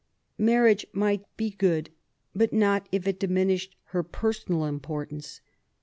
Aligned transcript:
Marriage 0.39 0.83
might 0.93 1.21
be 1.37 1.51
good, 1.51 1.91
but 2.35 2.51
%ot 2.51 2.87
if 2.91 3.07
it 3.07 3.19
diminished 3.19 3.75
her 3.89 4.01
personal 4.01 4.65
importance. 4.65 5.41